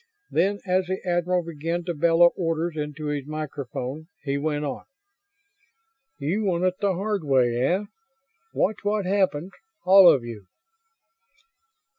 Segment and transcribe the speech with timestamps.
[0.31, 4.85] Then, as the admiral began to bellow orders into his microphone, he went on:
[6.17, 7.83] "You want it the hard way, eh?
[8.51, 9.51] Watch what happens,
[9.85, 10.47] all of you!"